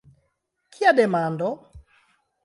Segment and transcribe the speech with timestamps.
[0.73, 1.49] Kia demando!